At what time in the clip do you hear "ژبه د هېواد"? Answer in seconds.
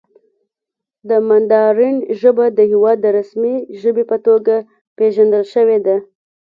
2.19-2.97